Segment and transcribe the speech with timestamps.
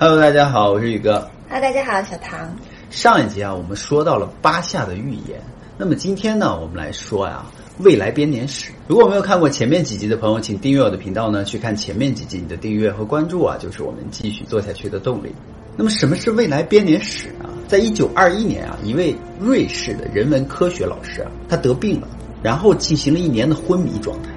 [0.00, 1.28] Hello，大家好，我是宇哥。
[1.48, 2.54] 哈，大家好，小唐。
[2.88, 5.42] 上一集啊，我们说到了八下的预言。
[5.76, 7.44] 那么今天呢，我们来说呀，
[7.80, 8.70] 未来编年史。
[8.86, 12.38] 如果没有看过前面几集的朋友，请订阅我的频道呢，去看前面几集。
[12.38, 15.34] 你的订阅和关注啊，就是我们继续做下去的动力。
[15.76, 17.50] 那么什么是未来编年史呢？
[17.66, 22.06] 在一九二一年啊，一位瑞士的人文科学老师啊，他得病了，
[22.40, 24.30] 然后进行了一年的昏迷状态。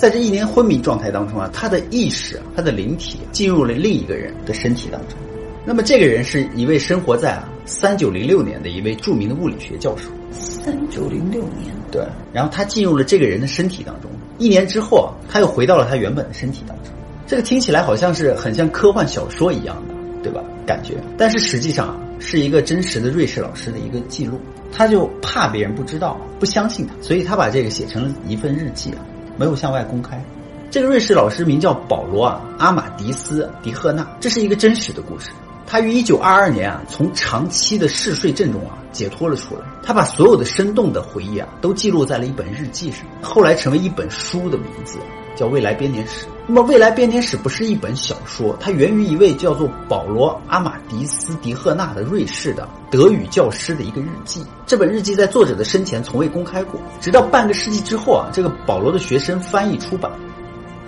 [0.00, 5.18] 在这一年昏迷状态当中啊，他的意识、他的灵体进入了另一个人的身体当中。
[5.62, 10.08] 那么这个人是一位生活在啊三九零六年的一位著名的物理学教授。
[10.32, 12.02] 三九零六年，对。
[12.32, 14.10] 然后他进入了这个人的身体当中。
[14.38, 16.94] 一年之后啊，他又回到了他原本的身体当中。
[17.26, 20.42] 这个听起来好像是很像科幻小说一样的，对吧？
[20.66, 20.94] 感觉。
[21.18, 24.40] 但是实际上啊，是一个真实的瑞士老师的一个记录。
[24.72, 29.04] 他就怕别人不知道、不相信他，所以他把这个写成了一份日记啊。
[29.40, 30.22] 没有向外公开。
[30.70, 35.30] 这个瑞士老师名叫保罗啊，阿马迪斯·迪赫纳，这是一个真实的故事。
[35.66, 39.62] 他于一九二二年啊，从长期的嗜睡症中啊解脱了出来。
[39.82, 44.98] 他把所有的生动的回忆啊，都记录在了一本日记上，后来成为一本书的名字。
[45.40, 46.26] 叫未来编年史。
[46.46, 54.44] 那么，未来编年史不是一本小说，它源于一位叫做保罗·阿马迪斯·迪赫纳的瑞士的德语教师的一个日记。
[54.66, 60.12] 这本日记在作者的生前从未公开过，直到半个世纪之后啊，这个保罗的学生翻译出版。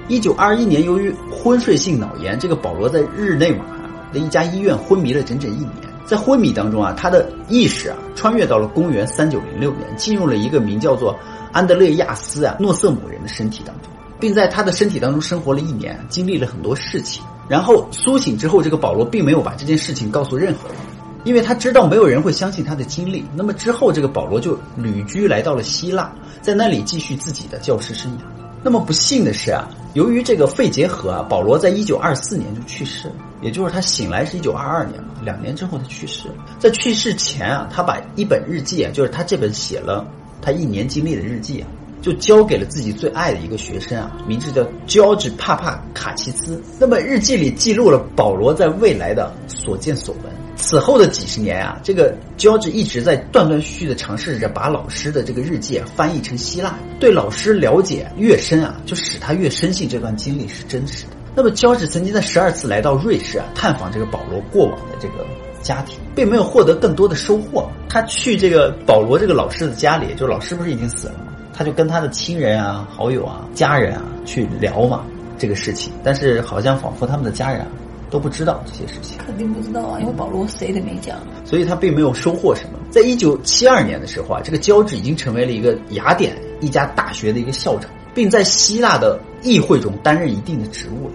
[0.07, 3.65] 一九二一年，由于昏睡性脑炎，这个保罗在日内瓦
[4.13, 5.77] 的一家医院昏迷了整整一年。
[6.05, 11.17] 在昏迷当中啊，他的意识啊穿越到了公元三九零六年，进入了一个名叫做
[11.53, 13.91] 安德烈亚斯啊诺瑟姆人的身体当中。
[14.23, 17.25] 并在他的身体当中生活了一年，经历了很多事情。
[17.49, 20.79] 然后苏醒之后，这个保罗并没有把这件事情告诉任何人，
[21.25, 23.25] 因为他知道没有人会相信他的经历。
[23.35, 28.21] 那么之后，这个保罗就旅居来到了希腊，在那里继续自己的教师生涯。
[28.63, 36.35] 那么不幸的是啊，由于这个肺结核啊，保罗在一九二四年就去世了，也就是他醒来是一九二二年嘛，两年之后他去世了。
[36.61, 40.07] 在去世前啊，他把一本日记啊，就是他这本写了
[40.41, 41.67] 他一年经历的日记啊。
[42.03, 46.61] 就交给了自己最爱的一个学生啊，名字叫乔治·帕帕卡奇斯。
[46.79, 50.33] 那么日记里记录了保罗在未来的所见所闻。
[50.55, 56.77] 此后的几十年啊，这个乔治一直在断断续续的尝试着把老师的这个日记翻译成希腊。
[57.01, 61.13] 对老师了解越深啊，就使他越深信这段经历是真实的。
[61.35, 65.25] 那么乔治曾经在十二次来到瑞士啊，探访这个保罗过往的这个
[65.63, 67.67] 家庭，并没有获得更多的收获。
[67.89, 71.32] 他去这个保罗这个老师的家里，就老师不是已经死了吗？
[71.53, 75.05] 他就跟他的亲人啊、好友啊、家人啊去聊嘛
[75.39, 77.69] 这个事情，但是好像仿佛他们的家人啊
[78.11, 79.19] 都不知道这些事情。
[79.19, 82.79] 肯定不知道啊，因为保罗谁都没讲，所以他并没有收获什么。
[82.91, 91.15] 在一九七二年的时候啊，这个胶质已经成为了一个雅典一家大学的一个校长，并在希腊的议会中担任一定的职务了。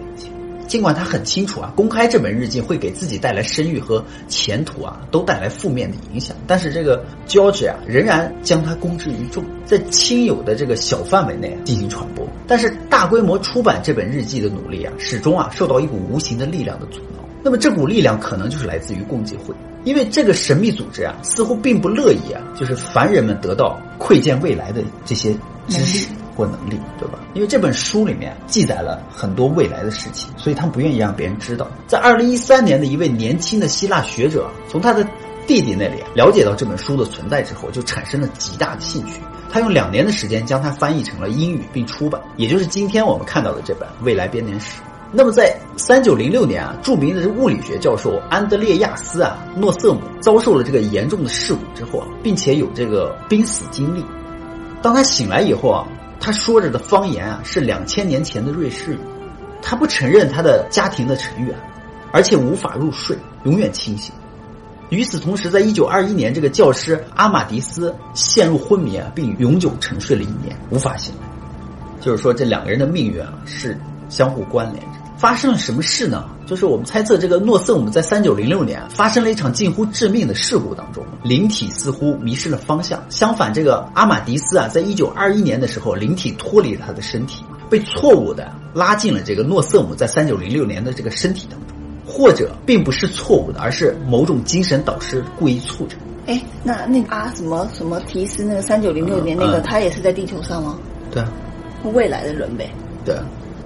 [0.68, 6.36] 尽管他很清楚啊，公开这本日记会给自己带来声誉和前途啊，都带来负面的影响。
[6.46, 12.28] 但是这个 George 啊，仍然将它公之于众，在亲友的这个小范围内进行传播。
[12.46, 17.26] 但是大规模出版这本日记的努力啊，始终啊受到一股无形的力量的阻挠。
[17.42, 19.54] 那么这股力量可能就是来自于共济会，
[19.84, 25.32] 因为这个神秘组织啊，似乎并不乐意啊，就是凡人们得到窥见未来的这些
[25.66, 26.08] 知识。
[26.38, 27.18] 或能力，对吧？
[27.34, 31.66] 因为这本书里面记载了很多未来的事情，所以他们不愿意让别人知道。
[31.88, 35.04] 在二零一三年的一位年轻的希腊学者从他的
[35.48, 39.14] 弟弟那里了解到这本书的存在之后，就产生了极大的兴趣。
[39.50, 44.80] 他用两年的时间将它翻译成了英语并出版，也就是今天我们看到的这本《未来编年史》。
[45.10, 54.04] 那么在三九零六年啊，著名的物理学教授安德烈亚斯啊诺瑟姆遭受了这个严重的事故之后啊，并且有这个濒死经历。
[54.82, 55.84] 当他醒来以后啊。
[56.20, 58.98] 他说着的方言啊，是两千年前的瑞士语。
[59.60, 61.54] 他不承认他的家庭的成员，
[62.12, 64.14] 而且无法入睡，永远清醒。
[64.90, 71.28] 与此同时，在一九二一年，这个教师阿马迪斯陷入昏迷啊，并永久沉睡了一年，无法醒来。
[72.00, 74.98] 就是说，这两个人的命运啊，是相互关联着。
[75.18, 76.24] 发生了什么事呢？
[76.46, 83.02] 就是我们猜测，这个诺瑟姆在三九零六年发生了一场近乎致命的事故当中，灵体似乎迷失了方向。
[83.10, 91.76] 相反，这个阿马迪斯啊，在一九二一年的时候，灵体脱离了他的身体，被错误的拉进了这个诺瑟姆在三九零六年的这个身体当中，
[92.06, 95.98] 或者并不是错误的，而是某种精神导师故意促成。
[96.26, 100.78] 哎，那那个啊什么什么提斯那个三九零六年那个，他也是在地球上吗？
[101.10, 101.32] 对啊，
[101.92, 102.70] 未来的人呗。
[103.04, 103.16] 对。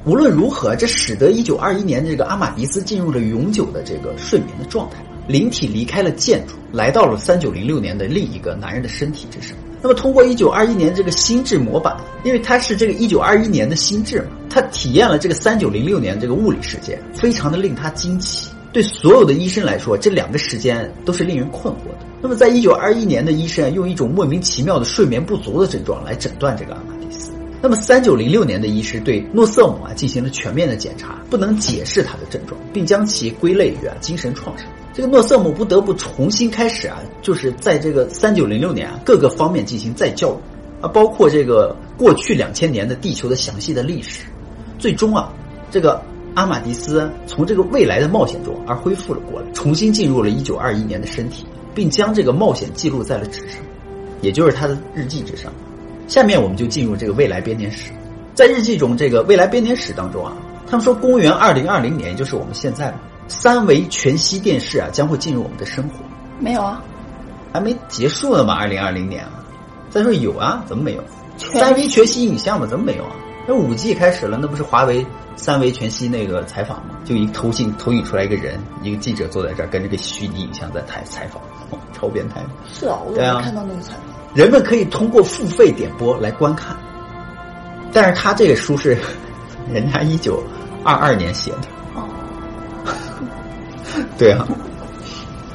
[0.04, 4.96] 无论如何，这使得一九二一年这个阿马迪斯进入了永久的这个睡眠的状态，
[5.28, 9.56] 灵体离开了建筑，来到了三九零六年的另一个男人的身体之上。
[9.81, 18.48] 那么，通过一九二一年这个心智模板，因为他是这个一九二一年的心智嘛，他体验了这个三九零六年这个物理世界，非常的令他惊奇。
[18.72, 22.06] 对所有的医生来说，这两个时间都是令人困惑的。
[22.20, 26.92] 那么，在一九二一年的医生用一种莫名其妙的睡眠不足的症状来诊断这个阿玛。
[27.62, 34.67] 那么，三九零六年的医师对诺瑟姆啊进行了全面的检查，不能解释他的症状，并将其归类于啊精神创伤。
[34.93, 44.25] 这个诺瑟姆不得不重新开始啊，就是在这个三九零六年啊各个方面进行再教育啊，包括这个过去两千年的地球的详细的历史。
[44.79, 45.32] 最终啊，
[45.70, 46.03] 这个。
[46.35, 51.44] 阿马迪斯从这个未来的冒险中而恢复了过来，重新进入了一九二一年的身体，
[51.75, 53.58] 并将这个冒险记录在了纸上，
[54.23, 55.53] 也就是他的日记之上。
[56.12, 57.91] 下面我们就进入这个未来编年史，
[58.35, 60.37] 在日记中，这个未来编年史当中啊，
[60.67, 62.94] 他们说公元二零二零年，也就是我们现在
[63.29, 65.94] 三维全息电视啊将会进入我们的生活。
[66.38, 66.85] 没有啊，
[67.50, 68.53] 还没结束呢嘛？
[68.53, 69.31] 二零二零年啊，
[69.88, 71.03] 再说有啊，怎么没有？
[71.38, 73.12] 三维全息影像嘛，怎么没有啊？
[73.49, 76.94] 那五 G 开始了，那不是华为三维全息那个采访吗？
[77.06, 81.41] 就一投影投影出来一个人，一个记者坐在这儿，跟这个虚拟影像在采采访，
[81.99, 82.43] 超变态。
[82.70, 84.12] 是啊，我没看到那个采访。
[84.34, 86.76] 人们可以通过付费点播来观看，
[87.93, 88.96] 但是他这个书是
[89.70, 90.43] 人家一九
[90.84, 91.58] 二二年写的。
[91.94, 92.08] 哦，
[94.19, 94.46] 对啊。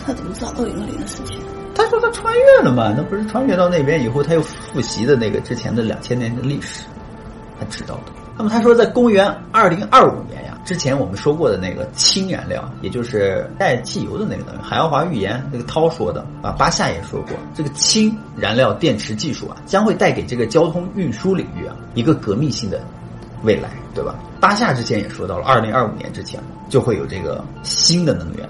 [0.05, 1.39] 他怎么知道二零二零的事情？
[1.75, 6.85] 他说他穿越了嘛，那不是穿越到那边以后，他又复习的那个之前的两千年的历史。
[7.59, 8.13] 他知道的。
[8.37, 22.81] 那么他说，在公元二零二五年呀，之前我们说过的那个氢燃料，也就是带汽油的那个能源，海奥华预言那个涛说的啊，巴夏也说过，这个氢燃料电池技术啊，将会带给这个交通运输领域啊一个革命性的
[23.43, 24.13] 未来，对吧？
[24.41, 26.37] 巴夏之前也说到了，二零二五年之前
[26.67, 28.45] 就会有这个新的能源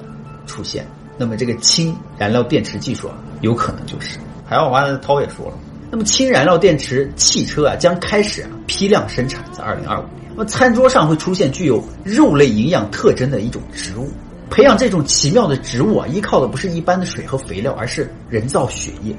[0.48, 0.88] 出现。
[1.20, 5.54] 那么这个氢燃料电池技术啊，有可能就是海奥华的涛也说了。
[5.90, 10.28] 那么氢燃料电池汽车啊，将开始啊批量生产，在二零二五年。
[10.32, 14.12] 那么餐桌上会出现具有肉类营养特征的一种植物，
[14.50, 19.16] 培养这种奇妙的植物啊，依靠的不是一般的水和肥料，而是人造血液。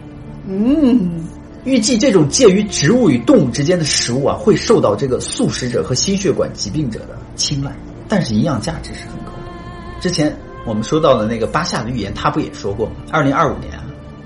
[0.46, 1.24] 嗯，
[1.64, 7.74] 预计这种介于植物与动物之间的食物啊，会受到这个素食者和心血管疾病者的青睐，
[8.08, 10.00] 但是营养价值是很高的。
[10.00, 12.92] 之前我们说到的那个巴夏的预言，他不也说过吗？
[13.10, 13.84] 二零二五年啊，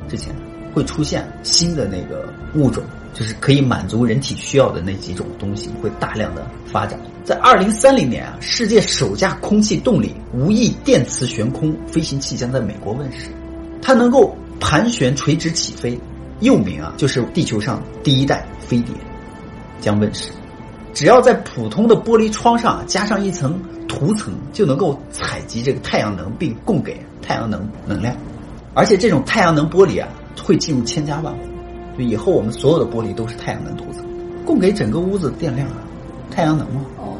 [0.08, 0.34] 之前。
[0.72, 2.82] 会出现新的那个物种，
[3.14, 6.98] 就是可以满足人体需要的那几种东西，会大量的发展。
[7.24, 13.28] 在二零三零年啊，世界首架空气动力无翼电磁悬空飞行器将在美国问世，
[13.80, 15.98] 它能够盘旋垂直起飞，
[16.40, 18.94] 又名啊就是地球上第一代飞碟，
[19.80, 20.30] 将问世。
[20.92, 23.58] 只要在普通的玻璃窗上加上一层
[23.88, 28.14] 涂层，就能够采集这个太阳能，并供给太阳能能量。
[28.74, 30.08] 而且这种太阳能玻璃啊。
[30.42, 31.40] 会进入千家万户，
[31.96, 34.04] 就以后我们所有的玻璃都是太阳能涂层，
[34.44, 35.76] 供给整个屋子电量啊，
[36.30, 36.82] 太阳能嘛。
[36.98, 37.16] 哦，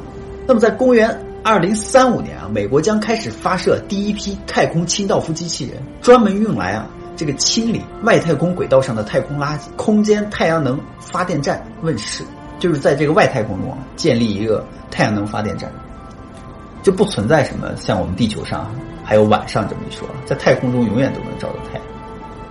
[0.47, 9.63] 那么在公元二零三五年啊，美国将开始发射第一批太空清道夫机器人，专门用来啊这个清理外太空轨道上的太空垃圾。
[9.77, 12.25] 空间太阳能发电站问世，
[12.59, 15.71] 就是在这个外太空中啊建立一个太阳能发电站，
[16.83, 18.69] 就不存在什么像我们地球上
[19.05, 21.92] 还有晚上这么一说，在太空中永远都能照到太阳。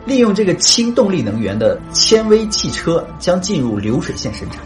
[0.05, 4.59] 利用这个氢动力能源的纤维汽车将进入流水线生产，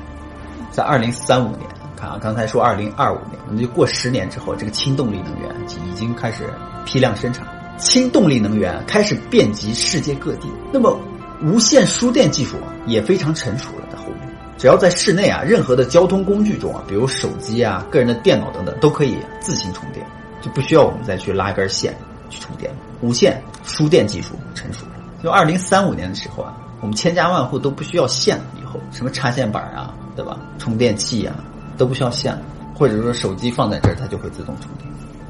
[0.71, 1.61] 在二零三五年，
[1.95, 5.49] 看啊，刚才说二零二五年，我们就过十年之后，这个氢动力能源
[5.91, 6.45] 已经开始
[6.85, 7.45] 批量生产，
[7.77, 10.47] 氢动力能源开始遍及世界各地。
[10.71, 10.97] 那么，
[11.43, 20.05] 无线输电技术也非常成熟了，在后面，只要在室内啊，任何的交通工具中啊，比如手机啊、个人的电脑等等，都可以自行充电，
[20.41, 21.93] 就不需要我们再去拉一根线
[22.29, 22.71] 去充电。
[23.01, 24.85] 无线输电技术成熟。
[25.25, 28.43] 就二零三五年的时候啊，我们千家万户都不需要线了。
[28.61, 30.37] 以后什么插线板啊，对吧？
[30.59, 31.33] 充电器啊
[31.79, 32.43] 都不需要线了，
[32.75, 34.87] 或者说手机放在这儿，它就会自动充电。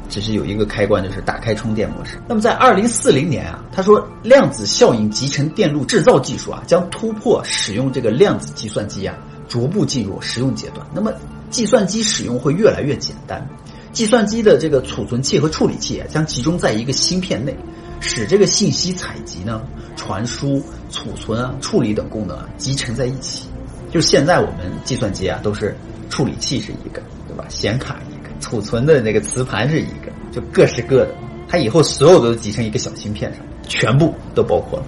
[0.10, 2.18] 只是有一个开关，就是打开充电模式。
[2.28, 9.16] 那么在二零四零年啊，他说量子效应集成电路制造技术啊，将突破使用这个量子计算机啊，
[9.48, 10.86] 逐步进入实用阶段。
[10.94, 11.10] 那么
[11.50, 13.48] 计算机使用会越来越简单，
[13.94, 17.58] 计算机的这个储存器和处理器啊，将集中在一个芯片内。
[18.02, 19.62] 使这个信息采集呢、
[20.06, 23.48] 传输、储存、处理等功能啊集成在一起。
[23.90, 25.76] 就现在我们计算机啊都是
[26.12, 27.44] 处理器是一个，对吧？
[27.50, 31.16] 显卡一个，储存的那个磁盘是一个，就各是各的。
[31.48, 34.86] 它以后所有都集成一个小芯片上，全部都包括了。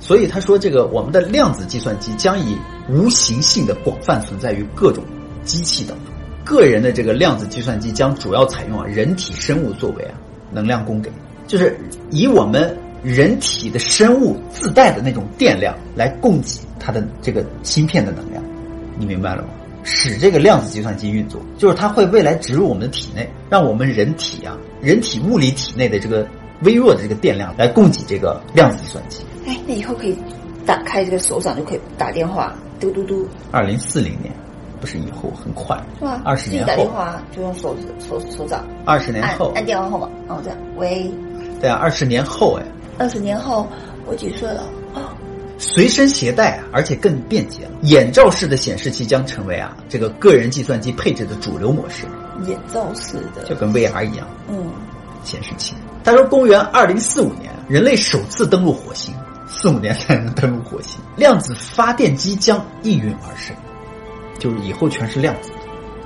[0.00, 2.58] 所以他说，这个我们的量子计算机将以
[2.88, 5.04] 无形性的广泛存在于各种
[5.44, 6.12] 机器当中。
[6.44, 10.14] 个人的这个量子计算机将主要采用啊人体生物作为啊
[10.50, 11.10] 能量供给。
[11.46, 11.78] 就是
[12.10, 18.42] 以我们人体的生物自带的那种电量来供给它的这个芯片的能量，
[18.98, 19.48] 你明白了吗？
[19.84, 26.26] 使这个量子计算机运作，就是它会未来植入我们的体内，让我们人体啊，人体物理体内的这个
[26.62, 29.22] 微弱的这个电量来供给这个量子计算机。
[29.46, 30.18] 哎，那以后可以
[30.66, 34.34] 打开这个手掌就可以打电话，嘟嘟嘟，二零四零年，
[34.80, 36.20] 不是以后很快，是吧？
[36.24, 41.08] 二十年自己打电后，话就用手指手手掌二十年后，按按电话号码，哦这样，喂，
[41.60, 42.66] 对啊，二十年后哎，
[42.98, 43.66] 二十年后
[44.06, 44.62] 我几岁了？
[44.94, 45.02] 哦，
[45.58, 47.70] 随身携带啊，而且更便捷了。
[47.82, 52.06] 眼罩式的显示器将成为啊这个个人计算机配置的主流模式，
[52.46, 54.26] 眼罩式的，就跟 VR 一样。
[54.48, 54.70] 嗯，
[55.24, 55.74] 显示器。
[56.02, 59.12] 他说，公元二零四五年，人类首次登陆火星，
[59.48, 61.00] 四五年才能登陆火星。
[61.16, 63.54] 量子发电机将应运而生，
[64.38, 65.56] 就是以后全是量子的，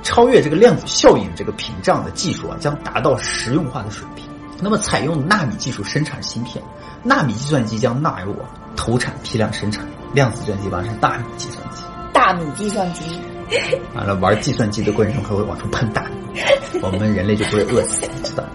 [0.01, 4.25] 超越这个量子效应这个屏障的技术啊，将达到实用化的水平。
[4.59, 6.63] 那么，采用纳米技术生产芯片，
[7.03, 9.85] 纳米计算机将纳入啊投产批量生产。
[10.13, 13.21] 量子计算机完是纳米计算机，大米计算机，
[13.95, 16.03] 完了玩计算机的过程中还会往出喷大
[16.33, 16.41] 米，
[16.83, 18.49] 我们人类就不会饿死，知道吗？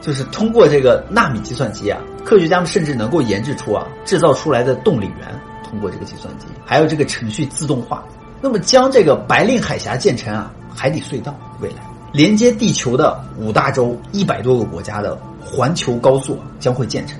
[0.00, 8.04] 就是通过这个纳米计算机啊，科学家们甚至能够研制出啊制造出来的动力源，通过这个计算机，还有这个程序自动化，
[8.40, 11.82] 那么将这个白令海峡建成啊海底隧道，未来
[12.12, 17.18] 连接地球的五大洲一百多个国家的环球高速将会建成。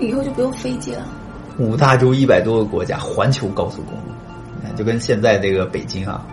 [0.00, 1.04] 以后就不用飞机了。
[1.58, 4.14] 五大洲一百多个国家环球高速公路，
[4.56, 6.24] 你看就跟现在这个北京啊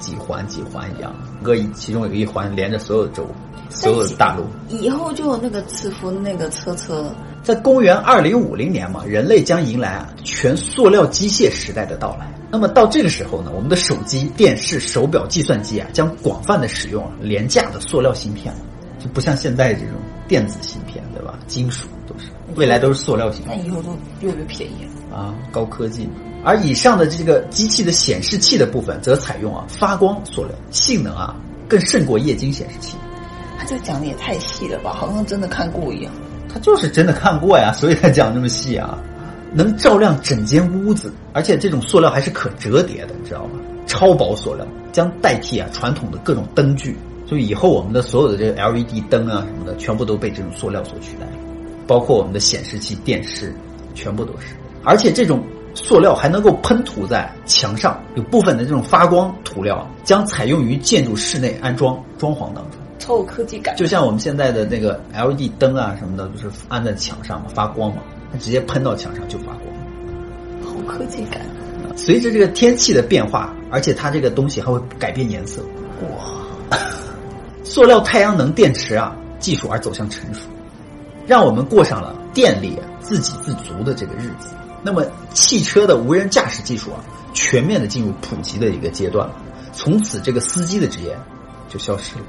[0.00, 3.24] 几环几环一样，各一其中有一环连着所有州、
[3.70, 4.44] 所有的大陆。
[4.68, 7.14] 以后就有那个磁浮那个车车，
[7.44, 12.28] 在公元二零五零年嘛，人类将迎来啊全塑料机械时代的到来。
[12.50, 18.52] 那么到这个时候呢，我们的手机、电视、手表、计算机啊，将广泛的使用啊廉价的塑料芯片，
[19.02, 19.94] 就不像现在这种
[20.28, 21.38] 电子芯片，对吧？
[21.46, 23.90] 金属都是，未来都是塑料芯片那以后都
[24.20, 25.16] 越来越便宜了。
[25.16, 26.08] 啊，高科技。
[26.44, 31.34] 而以上的这个机器的显示器的部分，则采用啊发光塑料，性能啊
[31.68, 32.96] 更胜过液晶显示器。
[33.58, 36.12] 他这讲的也太细了吧，好像真的看过一样。
[36.52, 38.98] 他就是真的看过呀，所以才讲这么细啊，
[39.52, 43.58] 能照亮整间屋子，而且这种塑料还是可折叠的，你知道吗？
[43.86, 46.96] 超薄塑料将代替啊传统的各种灯具，
[47.32, 51.26] 所以以后我们的所有的这个 LED 灯啊什么的，全部都被这种塑料所取代，
[51.86, 53.54] 包括我们的显示器、电视，
[53.94, 54.54] 全部都是。
[54.84, 55.42] 而且这种
[55.74, 62.78] 塑料还能够喷涂在墙上，有部分的这种发光涂料将采用于建筑室内安装装潢当中。
[62.98, 69.64] 超有科技感，就像我们现在的那个 LED 灯啊什么的，不是安在墙上嘛，发光嘛，它直接喷到墙上就发光。
[70.62, 71.40] 好科技感。
[71.96, 75.62] 随着这个天气的变化，而且它这个东西还会改变颜色。
[76.02, 76.78] 哇，
[77.72, 80.42] 塑料太阳能电池啊技术而走向成熟，
[81.26, 84.50] 让我们过上了电力自给自足的这个日子。
[84.82, 85.02] 那么
[85.32, 87.00] 汽车的无人驾驶技术啊，
[87.32, 89.34] 全面的进入普及的一个阶段了。
[89.72, 91.16] 从此这个司机的职业
[91.66, 92.24] 就消失了。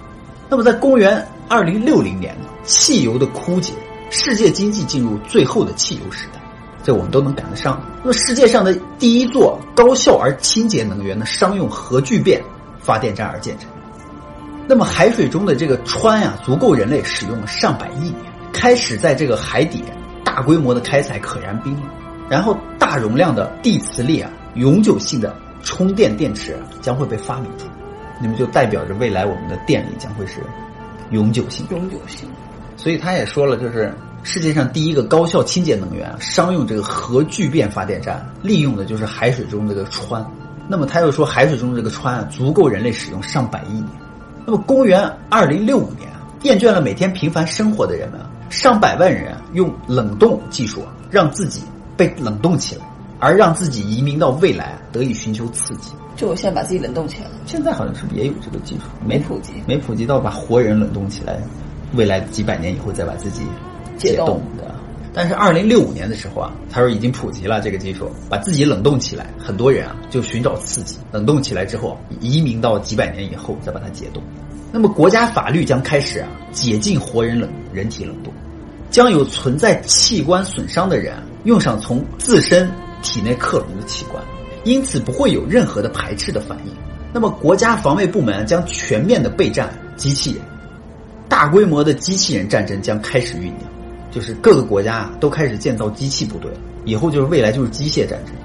[0.50, 3.73] 那么在公元二零六零年呢，汽油的枯竭，
[4.09, 6.39] 世界经济进入最后的汽油时代，
[6.85, 7.85] 这我们都能赶得上。
[8.00, 12.41] 那么世界上的第一座高效而清洁能源的商用核聚变
[12.79, 13.69] 发电站而建成。
[14.67, 18.15] 那么海水中的这个氚呀、足够人类使用上百亿年，
[18.51, 19.84] 开始在这个海底
[20.24, 21.77] 大规模的开采可燃冰。
[22.29, 27.74] 然后大容量的地磁力啊，永久性的充电电池、将会被发明出来，
[28.22, 30.39] 那么就代表着未来我们的电力将会是
[31.12, 31.65] 永久性。
[31.70, 32.27] 永久性。
[32.77, 33.93] 所以他也说了，就是
[34.24, 40.25] 世界上第一个高效清洁能源，商用这个核聚变发电站，利用的就是海水中这个氚。
[40.70, 43.88] 那么他又说，海水中这个氚啊，足够人类使用上百亿年。
[44.45, 51.62] 那么公元二零六五年啊，厌倦了每天平凡生活的人们啊，上百万人啊，用冷冻技术啊，让自己
[51.95, 52.85] 被冷冻起来，
[53.19, 55.93] 而让自己移民到未来啊，得以寻求刺激。
[56.15, 58.81] 就我现在把自己冷冻起来了，现在好像是不是也有这个技术？
[59.05, 61.39] 没没普及没普及到把活人冷冻起来，
[61.95, 63.43] 未来几百年以后再把自己
[63.97, 64.73] 解冻的。
[65.13, 74.24] 但是二零六五年的时候啊，他说已经普及了这个技术，把自己冷冻起来，很多人啊就寻找刺激，冷冻起来之后移民到几百年以后再把它解冻。
[74.72, 78.34] 那么国家法律将开始啊解禁活人冷人体冷冻，
[78.89, 82.67] 将有存在器官损伤的人啊用上从自身
[83.03, 84.24] 体内克隆的器官，
[84.63, 86.74] 因此不会有任何的排斥的反应。
[87.13, 90.41] 那么国家防卫部门将全面的备战机器人，
[91.29, 93.60] 大规模的机器人战争将开始酝酿，
[94.13, 96.51] 就是各个国家啊都开始建造机器部队，
[96.86, 98.36] 以后就是未来就是机械战争，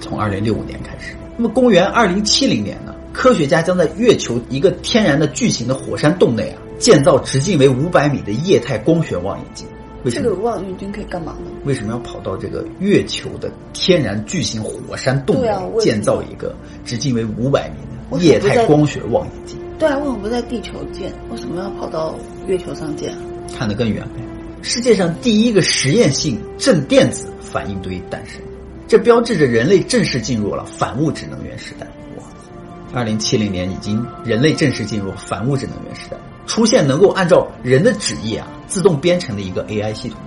[0.00, 1.14] 从二零六五年开始。
[1.36, 9.66] 那么公元二零七零年呢，科学家将在月球一个天然的巨型的火山洞内啊，建造直径为五百米的液态光学望远镜。
[10.04, 11.50] 为什么这个望远镜可以干嘛呢？
[11.64, 15.48] 为什么要跑到这个月球的天然巨型火山洞内
[15.80, 16.54] 建造一个
[16.84, 17.76] 直径为五百米
[18.16, 19.58] 的液态光学望远镜？
[19.78, 21.12] 对啊，为什么不在地球建？
[21.30, 22.16] 为什么要跑到
[22.46, 23.18] 月球上建啊？
[23.56, 24.22] 看得更远呗。
[24.62, 28.40] 世界上第一个实验性正电子反应堆诞生，
[28.86, 31.86] 这标志着人类正式进入了反物质能源时代。
[32.16, 32.24] 哇！
[32.92, 40.18] 二零七零年已经人类正式进入反物质能源时代，出现能够按照人的旨意啊自动编程的一个 AI 系统。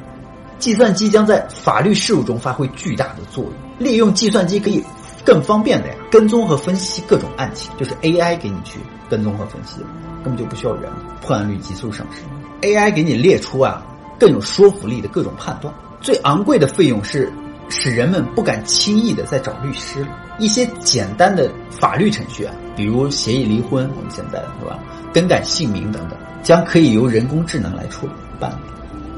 [0.59, 3.53] 计算机将在法律事务中发挥巨大的作用。
[3.79, 4.83] 利用计算机可以
[5.25, 9.77] 更方便的呀跟踪和分析各种案情，就是 AI 给你去跟踪和分析，
[10.23, 12.23] 根本就不需要人，破案率急速上升。
[12.61, 13.83] AI 给你列出啊
[14.21, 15.73] 更有说服力的各种判断。
[15.99, 17.33] 最昂贵的费用是
[17.69, 20.09] 使人们不敢轻易的再找律师了。
[20.37, 24.77] 一些简单的法律程序啊，比如协议离婚，我们现在是吧，
[25.11, 28.55] 更改姓名等等，将可以由人工智能来处理办理。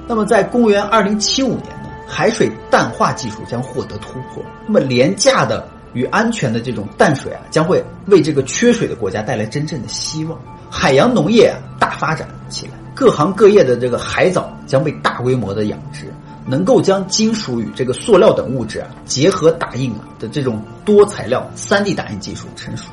[0.07, 4.41] 那么，在公元二零七五年呢，海水淡化技术将获得突破。
[4.65, 10.39] 那么，廉价的与安全的这种淡水啊，将会为这个缺水的国家带来真正的希望。
[10.69, 16.14] 海洋农业啊大发展起来，各行各业的这个海藻将被大规模的养殖，
[16.46, 22.90] 能够将金属与这个塑料等物质啊结合打印啊的这种多材料 3D 打印技术成熟。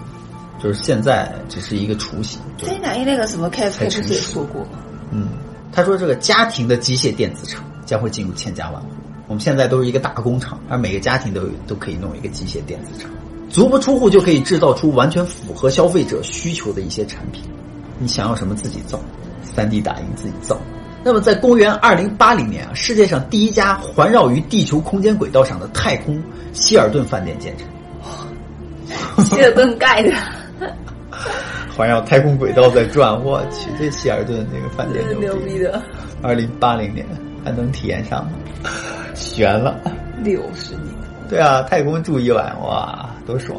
[0.62, 2.38] 就是现在只是一个雏形。
[2.58, 4.78] 对三 D 打印那个什么不成是也说过吗？
[5.10, 5.28] 嗯，
[5.72, 8.88] 他说这个家庭的机械电子厂将会进入千家万户。
[9.26, 13.10] 我们现在都是一个大工厂，而每个家庭都有都可以弄一个机械电子厂，
[13.48, 17.42] 足不出户就可以制造出完全符合消费者需求的一些产品。
[17.98, 19.00] 你想要什么自己造
[19.56, 20.58] ，3D 打印自己造。
[21.02, 27.66] 那么在公元2080年啊，世界上第一家环绕于地球空间轨道上的太空希尔顿饭店建成。
[29.24, 30.12] 希尔顿盖的，
[31.76, 35.80] 环绕太空轨道在转，我去，这希尔顿那个饭店牛逼的，
[36.22, 37.06] 二零八零年
[37.44, 38.32] 还能体验上吗？
[39.14, 39.80] 悬了。
[40.22, 40.86] 六十年。
[41.28, 43.58] 对啊，太空住一晚，哇，多爽！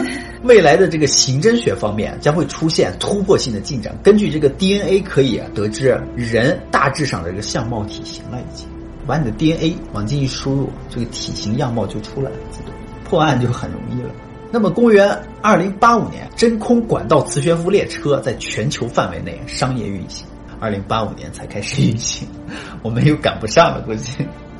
[0.44, 3.94] 未来的这个刑侦学方面将会出现突破性的进展。
[4.02, 8.66] 根据这个 DNA 可以得知人大致上的这个相貌体型了，已经
[9.06, 12.72] 把你的 DNA 往进一输入，这个体型样貌就出来了，自动
[13.04, 14.10] 破案就很容易了。
[14.52, 20.26] 那么，公元二零八五年，真空管道磁悬浮列车在全球范围内商业运行。
[20.58, 22.26] 二零八五年才开始运行，
[22.82, 24.10] 我们又赶不上了，估计。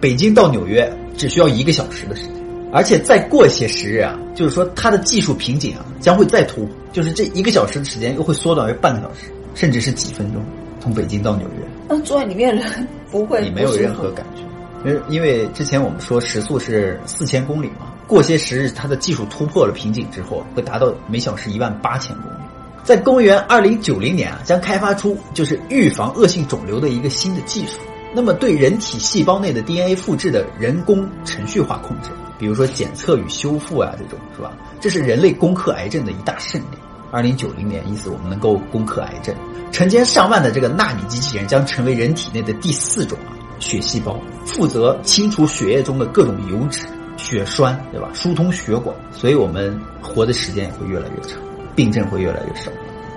[0.01, 2.40] 北京到纽约只需要一个小时的时间，
[2.73, 10.43] 而且再过些时日啊，就是说它的技术瓶颈啊将会再突破，就是这一个小时的时间又会缩短为半个小时，甚至是几分钟，
[10.81, 11.67] 从北京到纽约。
[11.89, 14.43] 那坐在里面的人不会你没有任何感觉，
[14.89, 22.37] 因为因为之前我们说时速是四千公里嘛，过些时日它的技术突破了瓶颈之后，会达到每小时一万八千公里。
[22.85, 27.81] 在公元二零九零年啊，将开发出就是预防恶性肿瘤的一个新的技术。
[28.13, 34.53] 那么对人体细胞内的 DNA 复制的人工程序化控制，比如说检测与修复啊，这种是吧？
[34.81, 36.79] 这是人类攻克癌症的一大胜利。
[37.13, 39.35] 二零九零年，意思我们能够攻克癌症，
[39.73, 48.09] 成千上万的这个纳米机器人将成为人体内的第四种啊血细胞，负责清除血液中的各种油脂、血栓，对吧？
[48.15, 51.41] 疏通血管，所以我们活的时间也会越来越长，
[51.75, 52.71] 病症会越来越少。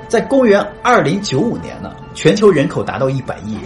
[0.08, 3.64] 在公元二零九五年呢，全球人口达到一百亿人。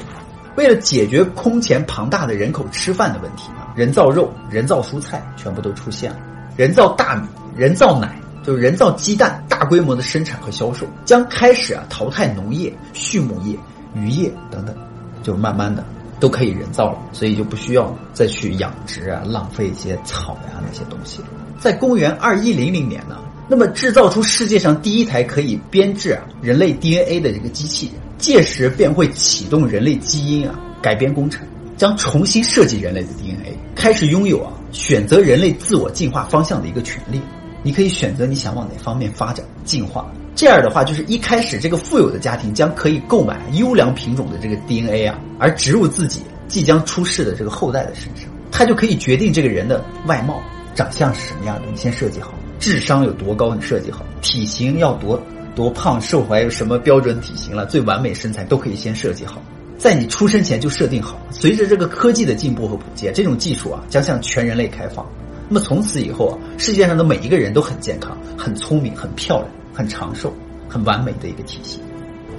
[0.58, 6.18] 为了解决空前庞大的人口吃饭的问题呢，人造肉、人造蔬菜全部都出现了，
[6.56, 13.56] 人造大米、人造奶，就是人造鸡蛋，大规模的生产和销售将开始啊淘汰农业、畜牧业、
[13.94, 14.76] 渔业等等，
[15.22, 15.86] 就慢慢的
[16.20, 21.22] 都可以人造了，所以就不需要再去养殖啊，浪费一些草呀那些东西。
[21.60, 27.96] 在公元二一零零年呢，那么制造出世界上第一台可以编制啊人类 DNA 的这个机器人。
[28.18, 31.46] 届时便会启动人类基因啊改编工程，
[31.78, 37.22] 将重新设计人类的 DNA，开始拥有啊选择人类自我进化方向的一个权利。
[37.62, 40.12] 你可以选择你想往哪方面发展进化。
[40.36, 50.42] 这样的话，就是一开始这个富有的家庭将可以购买优良品种的这个 DNA 啊，而植入自己即将出世的这个后代的身上，他就可以决定这个人的外貌、
[50.74, 55.22] 长相是什么样的，你先设计好；智商有多高，你设计好；体型要多。
[55.56, 57.66] 多胖瘦还有什么标准体型了？
[57.66, 59.42] 最完美身材都可以先设计好，
[59.76, 61.20] 在你出生前就设定好。
[61.32, 65.04] 随着这个科技的进步和普及，这种技术啊将向全人类开放。
[65.50, 70.32] 那么从此以后啊，世界上的每一个人都很健康、很聪明、很漂亮、很长寿、
[70.70, 71.82] 很完美的一个体型。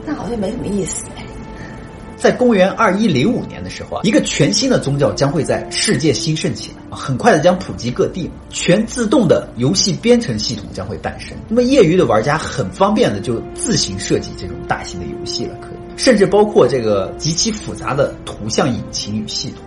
[0.07, 1.05] 那好像没什么意思。
[2.19, 11.37] 在公元二一零五年的时候啊，一个全新的宗教将会在世界兴盛起来，很快的将普及各地，全自动的游戏编程系统将会诞生。
[11.49, 19.63] 那么业余的玩家很方便的就自行设计这种大型的游戏了，可以甚至包括这个极其复杂的图像引擎与系统，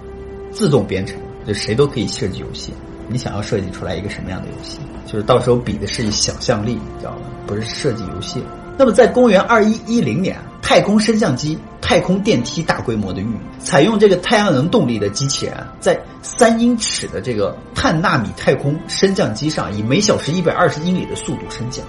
[0.51, 2.73] 自动编程，就谁都可以设计游戏。
[3.07, 4.79] 你想要设计出来一个什么样的游戏？
[5.05, 7.27] 就是到时候比的是想象力，你知道吗？
[7.47, 8.41] 不是设计游戏。
[8.77, 21.85] 那么在公元二一一零年，太空升降机、太空电梯大规模的运用，采用这个太阳能动力的机器人，在三英尺的这个碳纳米太空升降机上，以每小时一百二十英里的速度升降，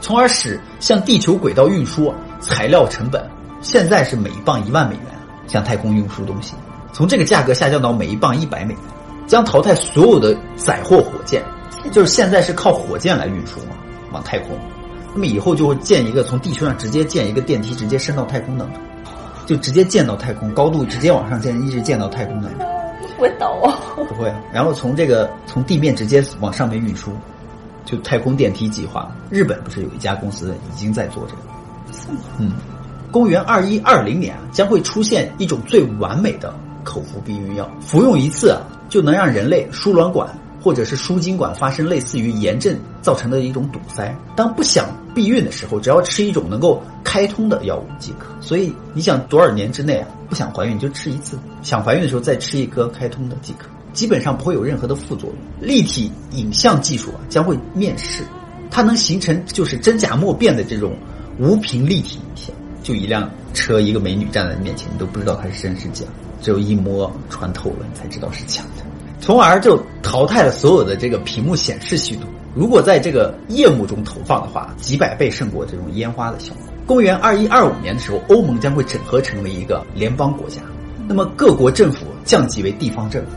[0.00, 3.24] 从而使向地球轨道运输材料成本
[3.62, 5.06] 现在是每一磅一万美元，
[5.46, 6.54] 向太空运输东西，
[6.92, 8.82] 从这个价格下降到每一磅一百美元，
[9.26, 11.42] 将淘汰所有的载货火箭，
[11.90, 13.76] 就是现在是靠火箭来运输嘛，
[14.12, 14.58] 往太空。
[15.14, 18.82] 那么以后就会建一个从地球上直接建一个电梯，直接升到太空当中，
[19.46, 22.66] 就直接建到太空，高度直接往上建，一直建到太空当中。
[23.16, 23.78] 不会倒啊？
[23.96, 24.32] 不会。
[24.52, 27.12] 然后从这个从地面直接往上面运输，
[27.84, 29.08] 就太空电梯计划。
[29.30, 32.18] 日本不是有一家公司已经在做这个？
[32.38, 32.52] 嗯，
[33.12, 40.28] 公元二一二零年将会出现一种最完美的口服避孕药，服用一次啊就能让人类输卵管。
[40.64, 44.16] 或者是输精管发生类似于炎症造成的一种堵塞。
[44.34, 48.34] 当不想避孕的时候，只要吃一种能够开通的药物即可。
[48.40, 55.68] 所以你想多少年之内啊，不想怀孕就吃一次，想怀孕的时候再吃一颗开通的即可，基本上不会有任何的副作用。
[55.68, 58.22] 立体影像技术啊将会面世，
[58.70, 60.96] 它能形成就是真假莫辨的这种
[61.38, 62.56] 无屏立体影像。
[62.82, 66.06] 就一辆车，一个美女站在你面前，你都不知道它是真是假，
[66.40, 68.93] 只有一摸穿透了，你才知道是假的。
[69.24, 72.28] 从而就淘汰了所有的这个屏幕显示系统。
[72.54, 76.64] 如果在这个夜幕中投放的话，几百倍胜过这种烟花的效果。
[76.84, 80.60] 公元二一二五年的时候，欧盟将会整合成为一个联邦国家，
[81.08, 83.30] 那么各国政府降级为地方政府，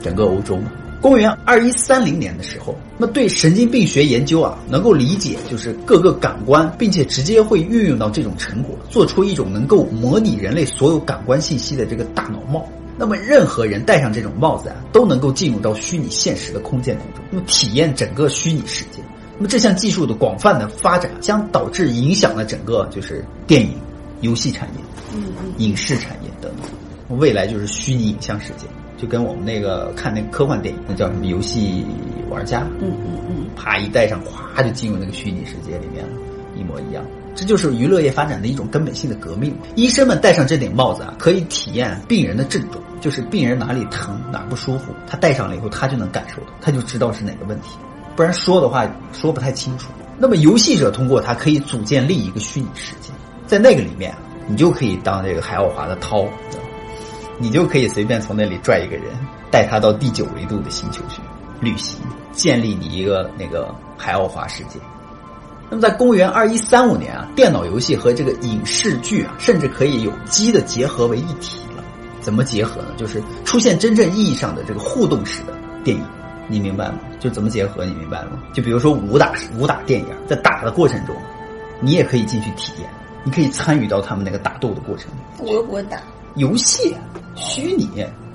[0.00, 0.56] 整个欧洲。
[1.00, 12.64] 公元二一三零年的时候，那对神经病学研究啊，能够理解就是各个感官，并且直接会运用到这种成果，做出一种能够模拟人类所有感官信息的这个大脑帽。
[12.98, 19.02] 那么，任何人戴上这种帽子啊，都能够进入到虚拟现实的空间当中，那么体验整个虚拟世界。
[19.38, 23.74] 那么这项技术的广泛的发展，将导致影响了整个就是电影、
[24.20, 24.74] 游戏产业、
[25.14, 25.22] 嗯
[25.58, 27.18] 影视产业等等。
[27.18, 31.84] 未来就是虚拟影像世界，就跟我们那个看那个科幻电影，那叫什么游戏
[32.30, 34.22] 玩家，嗯嗯嗯，啪一戴上，
[34.56, 36.12] 咵就进入那个虚拟世界里面了，
[36.56, 37.04] 一模一样。
[37.34, 39.56] 这就是娱乐业发展的一种根本性的革命。
[39.74, 47.76] 医生们戴上这顶帽子啊，可以体验病人的症状，就是病人哪里疼哪不舒服，他戴上了以后，他就能感受到，他就知道是哪个问题。
[48.14, 49.88] 不然说的话说不太清楚。
[50.18, 53.10] 那么游戏者通过它可以组建另一个虚拟世界，
[53.46, 54.14] 在那个里面，
[54.46, 56.24] 你就可以当这个海奥华的涛，
[57.38, 59.06] 你就可以随便从那里拽一个人，
[59.50, 61.20] 带他到第九维度的星球去
[61.60, 61.98] 旅行，
[62.30, 64.78] 建立你一个那个海奥华世界。
[65.72, 71.82] 那么，在公元二一三五年啊，电脑游戏和这个影视剧啊，甚至可以有机的结合为一体了。
[72.20, 72.88] 怎么结合呢？
[72.98, 76.04] 就是出现真正意义上的这个互动式的电影，
[76.46, 76.98] 你明白吗？
[77.18, 78.32] 就怎么结合，你明白吗？
[78.52, 81.16] 就比如说武打武打电影，在打的过程中，
[81.80, 82.90] 你也可以进去体验，
[83.24, 85.10] 你可以参与到他们那个打斗的过程。
[85.38, 85.96] 我又不会打
[86.34, 86.94] 游戏，
[87.34, 87.88] 虚拟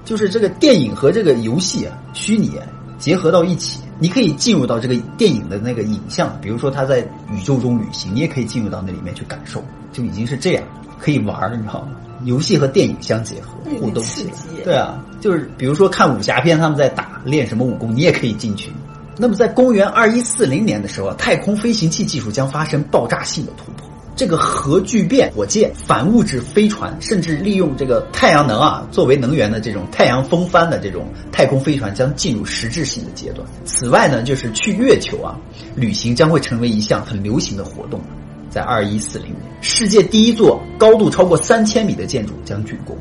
[0.04, 2.60] 就是这个电影和这个游戏啊，虚拟
[2.98, 3.82] 结合到一起。
[4.00, 7.00] 你可以进入到这个电影的那个影像，比如说他在
[7.32, 10.64] 宇宙中旅行，你也可以进入到那里面去感受，就已经是这样，
[11.00, 11.90] 可以玩儿，你知道吗？
[12.24, 14.32] 游戏和电影相结合，互动起来。
[14.64, 18.72] 对啊，就是比如说看武侠片，他们在打练什么武功，你也可以进去。
[19.18, 23.87] 那么在公元二一四零年的时候，太空飞行器技术将发生爆炸性的突破。
[24.18, 33.48] 这个核聚变火箭、反物质飞船，甚至利用这个太阳能啊作为能源的这种太阳风帆的这种太空飞船将进入实质性的阶段。
[33.64, 35.38] 此外呢，就是去月球啊
[35.76, 38.02] 旅行将会成为一项很流行的活动。
[38.50, 42.98] 在二一四零年，世界第一座高度超过三千米的建筑将竣工，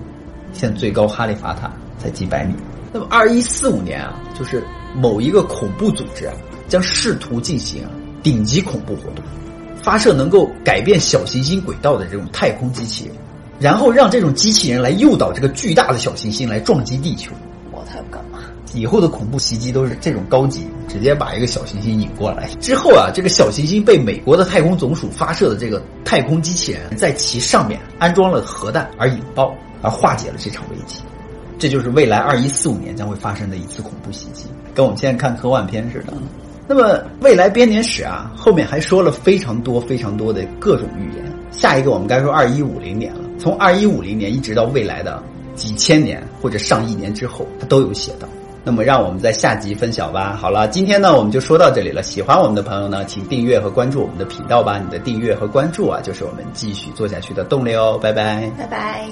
[0.53, 2.55] 现最高哈利法塔才几百米。
[2.93, 4.63] 那么二一四五年啊，就是
[4.95, 6.35] 某一个恐怖组织啊
[6.69, 7.85] 将试图进行
[8.23, 9.25] 顶级恐怖活动。
[9.87, 13.15] 发射能够改变小行星轨道的这种太空机器人，
[13.61, 17.31] 然后让这种机器人来诱导这个巨大的小行星来撞击地球。
[17.71, 18.41] 我才不干嘛？
[18.75, 22.49] 以后的恐怖袭击都是这种高级，直接把一个小行星引过来。
[22.61, 30.99] 之后啊，这个小行星被美国的太空总署发射的这个太空机器人在其上面安装了核弹而引爆，而化解了这场危机。
[31.61, 36.13] 这就是未来二一四五年将会发生的一次恐怖袭击，跟我们现在看科幻片似的。
[36.69, 41.25] 那么未来编年史啊，后面还说了非常多非常多的各种预言。
[41.51, 45.23] 下一个我们该说二一五零年了，从二一五零年一直到未来的
[45.55, 48.29] 几千年或者上亿年之后，它都有写到。
[48.65, 50.37] 那么让我们在下集分享吧。
[50.37, 52.03] 好了，今天呢我们就说到这里了。
[52.03, 54.81] 喜欢我们的朋友呢，请订阅和关注我们的频道吧。
[54.81, 57.97] 你的订阅和关注啊，就是我们继续做下去的动力哦。
[58.03, 59.07] 拜拜，拜拜。